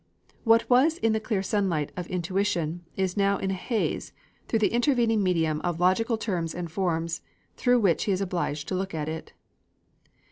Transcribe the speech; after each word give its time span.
What 0.45 0.67
was 0.67 0.97
in 0.97 1.13
the 1.13 1.19
clear 1.19 1.43
sunlight 1.43 1.91
of 1.95 2.07
intuition, 2.07 2.83
is 2.97 3.15
now 3.15 3.37
in 3.37 3.51
a 3.51 3.53
haze, 3.53 4.13
through 4.47 4.57
the 4.57 4.73
intervening 4.73 5.21
medium 5.21 5.61
of 5.61 5.79
logical 5.79 6.17
terms 6.17 6.55
and 6.55 6.71
forms, 6.71 7.21
through 7.55 7.81
which 7.81 8.05
he 8.05 8.11
is 8.11 8.19
obliged 8.19 8.67
to 8.69 8.75
look 8.75 8.95
at 8.95 9.07
it. 9.07 9.33